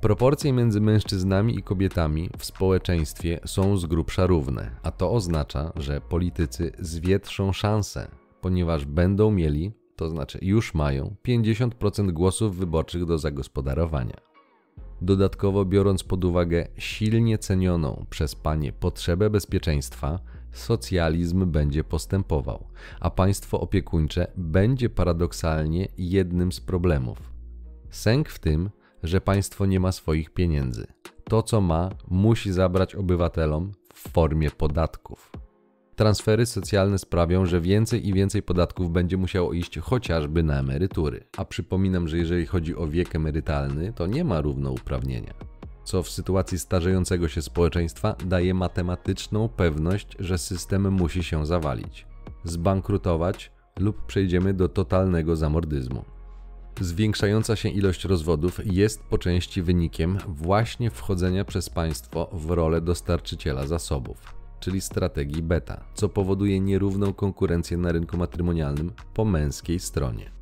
[0.00, 6.00] Proporcje między mężczyznami i kobietami w społeczeństwie są z grubsza równe, a to oznacza, że
[6.00, 8.08] politycy zwietrzą szansę,
[8.40, 14.16] ponieważ będą mieli, to znaczy już mają, 50% głosów wyborczych do zagospodarowania.
[15.02, 20.18] Dodatkowo, biorąc pod uwagę silnie cenioną przez panie potrzebę bezpieczeństwa,
[20.52, 22.66] socjalizm będzie postępował,
[23.00, 27.18] a państwo opiekuńcze będzie paradoksalnie jednym z problemów.
[27.90, 28.70] Sęk w tym,
[29.02, 30.86] że państwo nie ma swoich pieniędzy.
[31.24, 35.32] To, co ma, musi zabrać obywatelom w formie podatków.
[35.96, 41.24] Transfery socjalne sprawią, że więcej i więcej podatków będzie musiało iść chociażby na emerytury.
[41.36, 45.51] A przypominam, że jeżeli chodzi o wiek emerytalny, to nie ma równouprawnienia
[45.84, 52.06] co w sytuacji starzejącego się społeczeństwa daje matematyczną pewność, że system musi się zawalić,
[52.44, 56.04] zbankrutować lub przejdziemy do totalnego zamordyzmu.
[56.80, 63.66] Zwiększająca się ilość rozwodów jest po części wynikiem właśnie wchodzenia przez państwo w rolę dostarczyciela
[63.66, 70.41] zasobów, czyli strategii beta, co powoduje nierówną konkurencję na rynku matrymonialnym po męskiej stronie.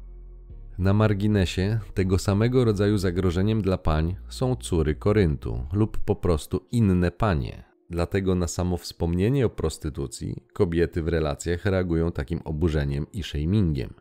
[0.80, 7.10] Na marginesie tego samego rodzaju zagrożeniem dla pań są córy Koryntu lub po prostu inne
[7.10, 7.64] panie.
[7.90, 13.94] Dlatego na samo wspomnienie o prostytucji kobiety w relacjach reagują takim oburzeniem i shamingiem,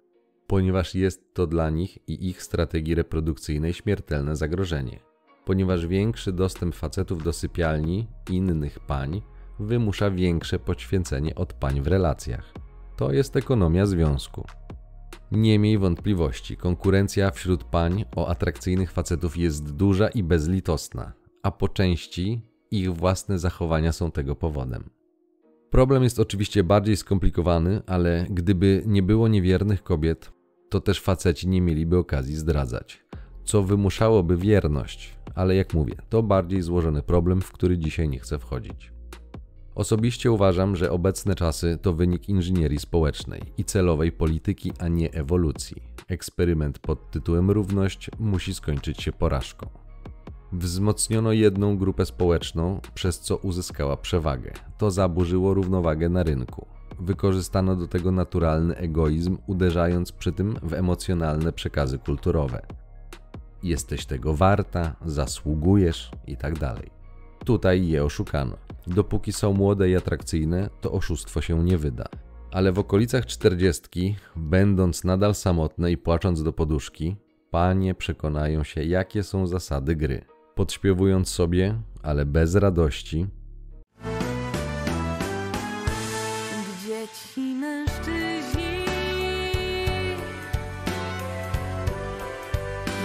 [0.47, 4.99] ponieważ jest to dla nich i ich strategii reprodukcyjnej śmiertelne zagrożenie.
[5.45, 9.21] Ponieważ większy dostęp facetów do sypialni innych pań
[9.59, 12.53] wymusza większe poświęcenie od pań w relacjach.
[12.95, 14.45] To jest ekonomia związku.
[15.31, 21.13] Nie miej wątpliwości, konkurencja wśród pań o atrakcyjnych facetów jest duża i bezlitosna,
[21.43, 24.89] a po części ich własne zachowania są tego powodem.
[25.69, 30.31] Problem jest oczywiście bardziej skomplikowany, ale gdyby nie było niewiernych kobiet,
[30.69, 33.05] to też faceci nie mieliby okazji zdradzać,
[33.43, 38.39] co wymuszałoby wierność, ale jak mówię, to bardziej złożony problem, w który dzisiaj nie chcę
[38.39, 38.98] wchodzić.
[39.79, 45.81] Osobiście uważam, że obecne czasy to wynik inżynierii społecznej i celowej polityki, a nie ewolucji.
[46.07, 49.69] Eksperyment pod tytułem równość musi skończyć się porażką.
[50.51, 54.51] Wzmocniono jedną grupę społeczną, przez co uzyskała przewagę.
[54.77, 56.65] To zaburzyło równowagę na rynku.
[56.99, 62.65] Wykorzystano do tego naturalny egoizm, uderzając przy tym w emocjonalne przekazy kulturowe.
[63.63, 66.75] Jesteś tego warta, zasługujesz itd.
[67.45, 68.57] Tutaj je oszukano.
[68.87, 72.05] Dopóki są młode i atrakcyjne, to oszustwo się nie wyda.
[72.51, 77.15] Ale w okolicach czterdziestki, będąc nadal samotne i płacząc do poduszki,
[77.51, 80.25] panie przekonają się, jakie są zasady gry.
[80.55, 83.27] Podśpiewując sobie, ale bez radości,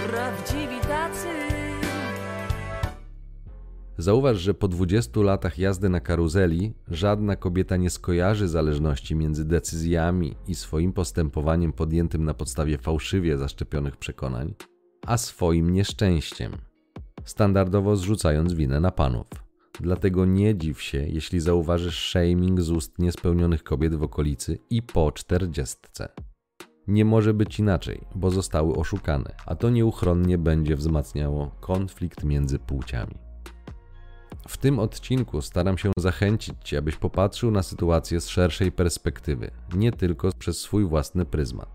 [0.07, 0.74] prawdziwi
[3.97, 10.35] Zauważ, że po 20 latach jazdy na karuzeli żadna kobieta nie skojarzy zależności między decyzjami
[10.47, 14.53] i swoim postępowaniem podjętym na podstawie fałszywie zaszczepionych przekonań,
[15.05, 16.51] a swoim nieszczęściem,
[17.25, 19.27] standardowo zrzucając winę na panów.
[19.79, 25.11] Dlatego nie dziw się, jeśli zauważysz shaming z ust niespełnionych kobiet w okolicy i po
[25.11, 26.09] czterdziestce.
[26.87, 33.24] Nie może być inaczej, bo zostały oszukane, a to nieuchronnie będzie wzmacniało konflikt między płciami.
[34.47, 39.91] W tym odcinku staram się zachęcić Cię, abyś popatrzył na sytuację z szerszej perspektywy, nie
[39.91, 41.69] tylko przez swój własny pryzmat.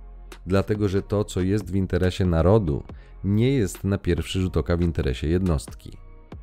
[0.47, 2.83] dlatego że to, co jest w interesie narodu,
[3.25, 5.91] nie jest na pierwszy rzut oka w interesie jednostki,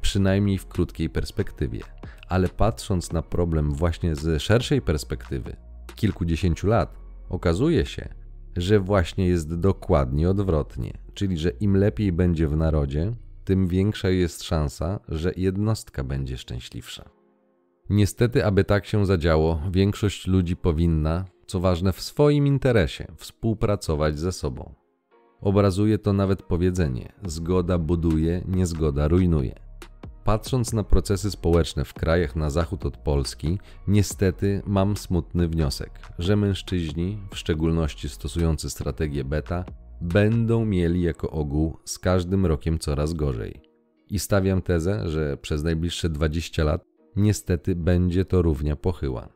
[0.02, 1.80] przynajmniej w krótkiej perspektywie.
[2.30, 5.56] Ale patrząc na problem właśnie z szerszej perspektywy,
[5.96, 6.98] kilkudziesięciu lat,
[7.30, 8.10] okazuje się,
[8.58, 13.12] że właśnie jest dokładnie odwrotnie, czyli że im lepiej będzie w narodzie,
[13.48, 17.10] tym większa jest szansa, że jednostka będzie szczęśliwsza.
[17.90, 24.32] Niestety, aby tak się zadziało, większość ludzi powinna, co ważne w swoim interesie, współpracować ze
[24.32, 24.74] sobą.
[25.42, 29.56] Obrazuje to nawet powiedzenie: zgoda buduje, niezgoda rujnuje.
[30.24, 36.36] Patrząc na procesy społeczne w krajach na zachód od Polski, niestety mam smutny wniosek, że
[36.36, 39.66] mężczyźni, w szczególności stosujący strategię beta,
[40.02, 43.62] będą mieli jako ogół z każdym rokiem coraz gorzej.
[44.10, 46.84] I stawiam tezę, że przez najbliższe 20 lat
[47.16, 49.30] niestety będzie to równia pochyła.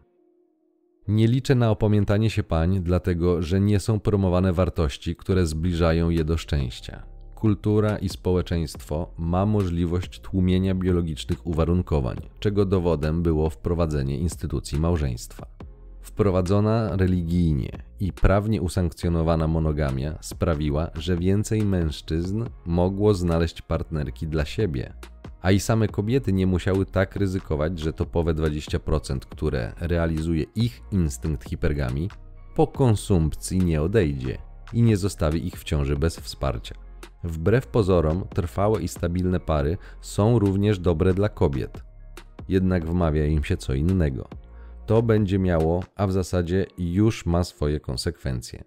[1.07, 6.23] Nie liczę na opamiętanie się pań, dlatego że nie są promowane wartości, które zbliżają je
[6.23, 7.03] do szczęścia.
[7.35, 15.60] Kultura i społeczeństwo ma możliwość tłumienia biologicznych uwarunkowań, czego dowodem było wprowadzenie instytucji małżeństwa.
[16.01, 24.93] Wprowadzona religijnie i prawnie usankcjonowana monogamia sprawiła, że więcej mężczyzn mogło znaleźć partnerki dla siebie,
[25.41, 31.49] a i same kobiety nie musiały tak ryzykować, że topowe 20%, które realizuje ich instynkt
[31.49, 32.09] hipergami,
[32.55, 34.37] po konsumpcji nie odejdzie
[34.73, 36.75] i nie zostawi ich w ciąży bez wsparcia.
[37.23, 41.83] Wbrew pozorom, trwałe i stabilne pary są również dobre dla kobiet.
[42.49, 44.27] Jednak wmawia im się co innego.
[44.85, 48.63] To będzie miało, a w zasadzie już ma swoje konsekwencje.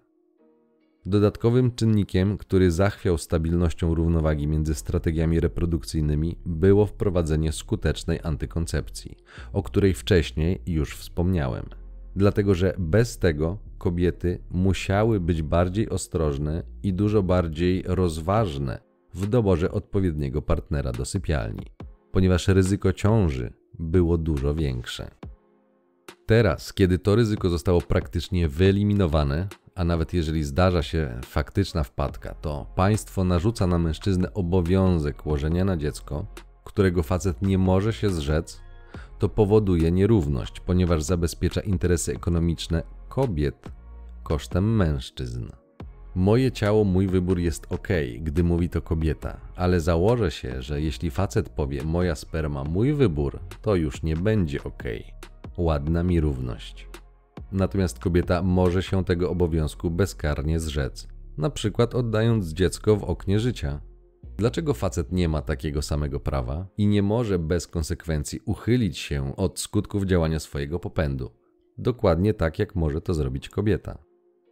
[1.05, 9.17] Dodatkowym czynnikiem, który zachwiał stabilnością równowagi między strategiami reprodukcyjnymi, było wprowadzenie skutecznej antykoncepcji,
[9.53, 11.65] o której wcześniej już wspomniałem.
[12.15, 18.79] Dlatego, że bez tego kobiety musiały być bardziej ostrożne i dużo bardziej rozważne
[19.13, 21.65] w doborze odpowiedniego partnera do sypialni,
[22.11, 25.11] ponieważ ryzyko ciąży było dużo większe.
[26.25, 32.65] Teraz, kiedy to ryzyko zostało praktycznie wyeliminowane, a nawet jeżeli zdarza się faktyczna wpadka, to
[32.75, 36.25] państwo narzuca na mężczyznę obowiązek łożenia na dziecko,
[36.63, 38.61] którego facet nie może się zrzec,
[39.19, 43.71] to powoduje nierówność, ponieważ zabezpiecza interesy ekonomiczne kobiet
[44.23, 45.47] kosztem mężczyzn.
[46.15, 47.87] Moje ciało, mój wybór jest ok,
[48.21, 53.39] gdy mówi to kobieta, ale założę się, że jeśli facet powie moja sperma, mój wybór,
[53.61, 54.83] to już nie będzie ok.
[55.57, 56.87] Ładna mi równość.
[57.51, 63.81] Natomiast kobieta może się tego obowiązku bezkarnie zrzec, na przykład oddając dziecko w oknie życia.
[64.37, 69.59] Dlaczego facet nie ma takiego samego prawa i nie może bez konsekwencji uchylić się od
[69.59, 71.31] skutków działania swojego popędu?
[71.77, 73.97] Dokładnie tak, jak może to zrobić kobieta.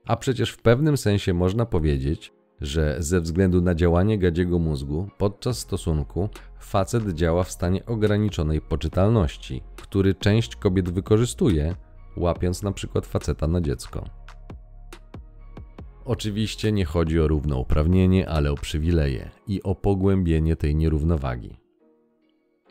[0.05, 5.59] A przecież w pewnym sensie można powiedzieć, że ze względu na działanie gadziego mózgu podczas
[5.59, 11.75] stosunku facet działa w stanie ograniczonej poczytalności, który część kobiet wykorzystuje,
[12.17, 14.05] łapiąc na przykład faceta na dziecko.
[16.05, 21.57] Oczywiście nie chodzi o równouprawnienie, ale o przywileje i o pogłębienie tej nierównowagi.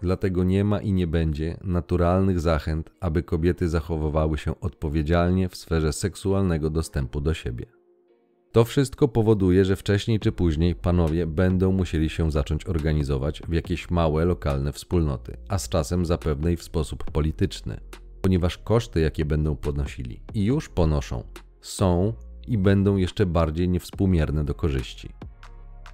[0.02, 5.92] Dlatego nie ma i nie będzie naturalnych zachęt, aby kobiety zachowywały się odpowiedzialnie w sferze
[5.92, 7.81] seksualnego dostępu do siebie.
[8.52, 13.90] To wszystko powoduje, że wcześniej czy później panowie będą musieli się zacząć organizować w jakieś
[13.90, 17.80] małe lokalne wspólnoty, a z czasem zapewne i w sposób polityczny,
[18.22, 21.24] ponieważ koszty, jakie będą ponosili i już ponoszą,
[21.60, 22.12] są
[22.48, 25.08] i będą jeszcze bardziej niewspółmierne do korzyści.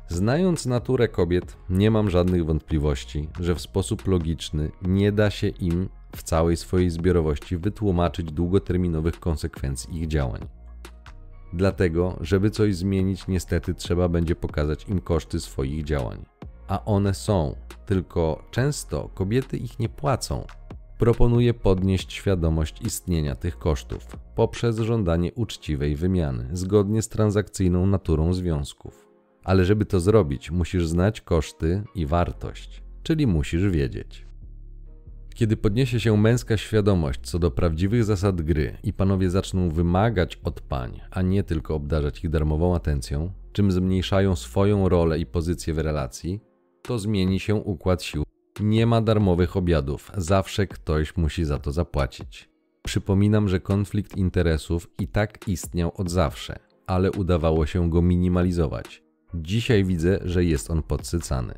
[0.08, 5.88] Znając naturę kobiet, nie mam żadnych wątpliwości, że w sposób logiczny nie da się im
[6.16, 10.57] w całej swojej zbiorowości wytłumaczyć długoterminowych konsekwencji ich działań.
[11.52, 16.24] Dlatego, żeby coś zmienić, niestety trzeba będzie pokazać im koszty swoich działań.
[16.68, 17.56] A one są,
[17.86, 20.46] tylko często kobiety ich nie płacą,
[20.98, 29.08] proponuje podnieść świadomość istnienia tych kosztów poprzez żądanie uczciwej wymiany, zgodnie z transakcyjną naturą związków.
[29.44, 34.27] Ale żeby to zrobić, musisz znać koszty i wartość, czyli musisz wiedzieć.
[35.38, 40.60] Kiedy podniesie się męska świadomość co do prawdziwych zasad gry i panowie zaczną wymagać od
[40.60, 45.78] pań, a nie tylko obdarzać ich darmową atencją, czym zmniejszają swoją rolę i pozycję w
[45.78, 46.40] relacji,
[46.82, 48.22] to zmieni się układ sił
[48.60, 52.48] nie ma darmowych obiadów, zawsze ktoś musi za to zapłacić.
[52.82, 59.02] Przypominam, że konflikt interesów i tak istniał od zawsze, ale udawało się go minimalizować.
[59.34, 61.54] Dzisiaj widzę, że jest on podsycany.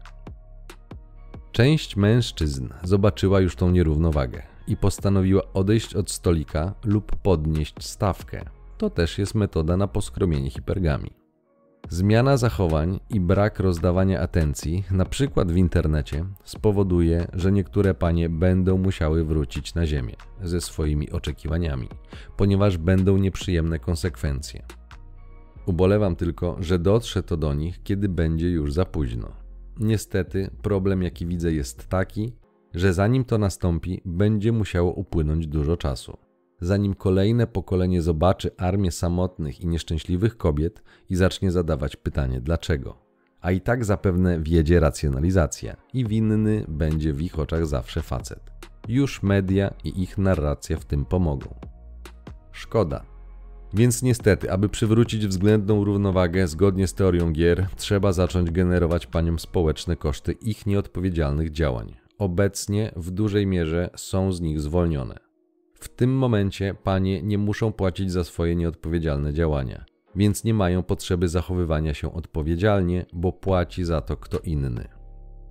[1.60, 8.44] Część mężczyzn zobaczyła już tą nierównowagę i postanowiła odejść od stolika lub podnieść stawkę.
[8.78, 11.10] To też jest metoda na poskromienie hipergami.
[11.88, 18.78] Zmiana zachowań i brak rozdawania atencji, na przykład w internecie, spowoduje, że niektóre panie będą
[18.78, 21.88] musiały wrócić na ziemię ze swoimi oczekiwaniami,
[22.36, 24.62] ponieważ będą nieprzyjemne konsekwencje.
[25.66, 29.39] Ubolewam tylko, że dotrze to do nich, kiedy będzie już za późno.
[29.80, 32.32] Niestety, problem jaki widzę jest taki,
[32.74, 36.18] że zanim to nastąpi, będzie musiało upłynąć dużo czasu
[36.60, 42.96] zanim kolejne pokolenie zobaczy armię samotnych i nieszczęśliwych kobiet i zacznie zadawać pytanie dlaczego.
[43.40, 48.50] A i tak zapewne wiedzie racjonalizacja i winny będzie w ich oczach zawsze facet.
[48.88, 51.54] Już media i ich narracja w tym pomogą.
[52.52, 53.09] Szkoda.
[53.74, 59.96] Więc niestety, aby przywrócić względną równowagę zgodnie z teorią gier, trzeba zacząć generować paniom społeczne
[59.96, 61.96] koszty ich nieodpowiedzialnych działań.
[62.18, 65.18] Obecnie w dużej mierze są z nich zwolnione.
[65.74, 69.84] W tym momencie panie nie muszą płacić za swoje nieodpowiedzialne działania,
[70.16, 74.88] więc nie mają potrzeby zachowywania się odpowiedzialnie, bo płaci za to kto inny.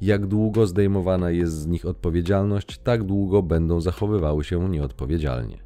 [0.01, 5.57] Jak długo zdejmowana jest z nich odpowiedzialność, tak długo będą zachowywały się nieodpowiedzialnie.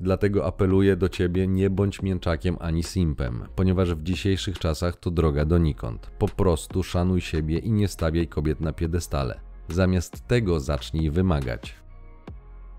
[0.00, 5.44] Dlatego apeluję do ciebie: nie bądź mięczakiem ani simpem, ponieważ w dzisiejszych czasach to droga
[5.44, 6.10] donikąd.
[6.18, 9.40] Po prostu szanuj siebie i nie stawiaj kobiet na piedestale.
[9.68, 11.82] Zamiast tego zacznij wymagać.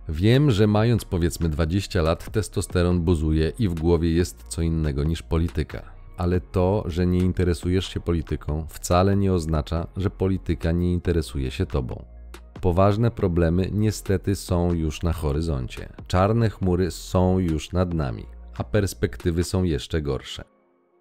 [0.10, 5.22] Wiem, że mając powiedzmy 20 lat, testosteron buzuje i w głowie jest co innego niż
[5.22, 5.82] polityka.
[6.18, 11.66] Ale to, że nie interesujesz się polityką, wcale nie oznacza, że polityka nie interesuje się
[11.66, 12.13] tobą.
[12.64, 15.90] Poważne problemy niestety są już na horyzoncie.
[16.08, 18.26] Czarne chmury są już nad nami,
[18.58, 20.44] a perspektywy są jeszcze gorsze.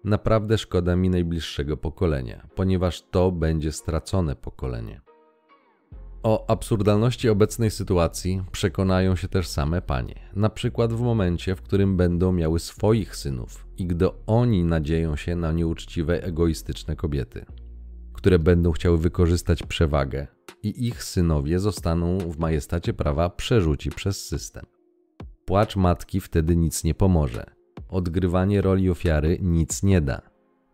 [0.03, 5.01] Naprawdę szkoda mi najbliższego pokolenia, ponieważ to będzie stracone pokolenie.
[6.23, 11.97] O absurdalności obecnej sytuacji przekonają się też same panie, na przykład w momencie, w którym
[11.97, 17.45] będą miały swoich synów i gdy oni nadzieją się na nieuczciwe, egoistyczne kobiety,
[18.13, 20.27] które będą chciały wykorzystać przewagę
[20.63, 24.65] i ich synowie zostaną w majestacie prawa przerzuci przez system.
[25.45, 27.45] Płacz matki wtedy nic nie pomoże.
[27.89, 30.21] Odgrywanie roli ofiary nic nie da.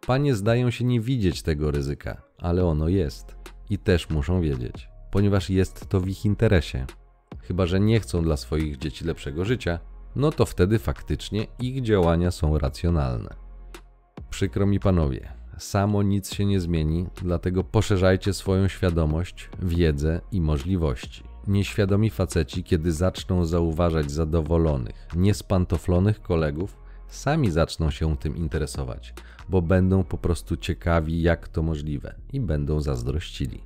[0.07, 3.35] Panie zdają się nie widzieć tego ryzyka, ale ono jest
[3.69, 6.85] i też muszą wiedzieć ponieważ jest to w ich interesie.
[7.41, 9.79] Chyba, że nie chcą dla swoich dzieci lepszego życia,
[10.15, 13.35] no to wtedy faktycznie ich działania są racjonalne.
[14.29, 21.23] Przykro mi panowie, samo nic się nie zmieni, dlatego poszerzajcie swoją świadomość, wiedzę i możliwości.
[21.47, 29.13] Nieświadomi faceci, kiedy zaczną zauważać zadowolonych, niespantoflonych kolegów, sami zaczną się tym interesować,
[29.49, 33.63] bo będą po prostu ciekawi, jak to możliwe i będą zazdrościli.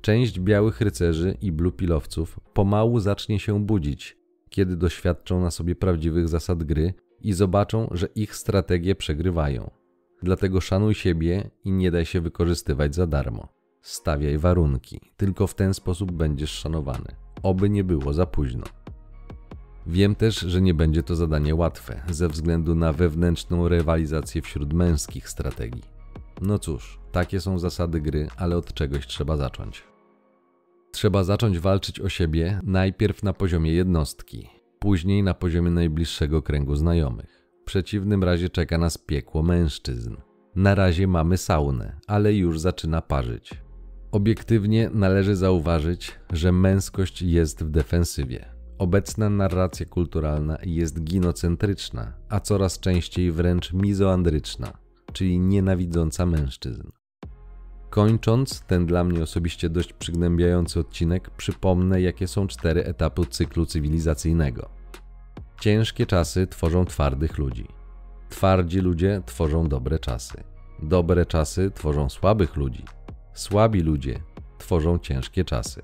[0.00, 4.16] Część białych rycerzy i blupilowców pomału zacznie się budzić,
[4.50, 9.83] kiedy doświadczą na sobie prawdziwych zasad gry i zobaczą, że ich strategie przegrywają.
[10.24, 13.48] Dlatego szanuj siebie i nie daj się wykorzystywać za darmo.
[13.82, 17.14] Stawiaj warunki, tylko w ten sposób będziesz szanowany.
[17.42, 18.64] Oby nie było za późno.
[19.86, 25.28] Wiem też, że nie będzie to zadanie łatwe, ze względu na wewnętrzną rywalizację wśród męskich
[25.28, 25.84] strategii.
[26.40, 29.84] No cóż, takie są zasady gry, ale od czegoś trzeba zacząć.
[30.92, 34.48] Trzeba zacząć walczyć o siebie najpierw na poziomie jednostki,
[34.78, 37.43] później na poziomie najbliższego kręgu znajomych.
[37.64, 40.16] W przeciwnym razie czeka nas piekło mężczyzn.
[40.56, 43.50] Na razie mamy saunę, ale już zaczyna parzyć.
[44.12, 48.46] Obiektywnie należy zauważyć, że męskość jest w defensywie.
[48.78, 54.72] Obecna narracja kulturalna jest ginocentryczna, a coraz częściej wręcz mizoandryczna,
[55.12, 56.90] czyli nienawidząca mężczyzn.
[57.90, 64.83] Kończąc ten dla mnie osobiście dość przygnębiający odcinek, przypomnę, jakie są cztery etapy cyklu cywilizacyjnego.
[65.64, 67.68] Ciężkie czasy tworzą twardych ludzi.
[68.28, 70.44] Twardzi ludzie tworzą dobre czasy.
[70.82, 72.84] Dobre czasy tworzą słabych ludzi.
[73.34, 74.20] Słabi ludzie
[74.58, 75.82] tworzą ciężkie czasy.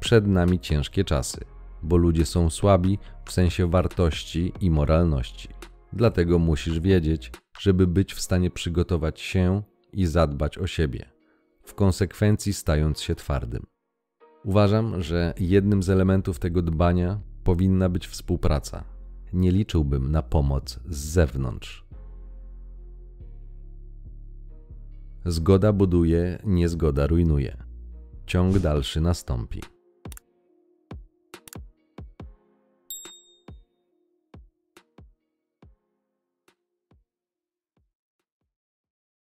[0.00, 1.40] Przed nami ciężkie czasy,
[1.82, 5.48] bo ludzie są słabi w sensie wartości i moralności.
[5.92, 9.62] Dlatego musisz wiedzieć, żeby być w stanie przygotować się
[9.92, 11.10] i zadbać o siebie
[11.62, 13.66] w konsekwencji stając się twardym.
[14.44, 18.97] Uważam, że jednym z elementów tego dbania powinna być współpraca.
[19.32, 21.86] Nie liczyłbym na pomoc z zewnątrz.
[25.26, 27.56] Zgoda buduje, niezgoda rujnuje.
[28.26, 29.60] Ciąg dalszy nastąpi.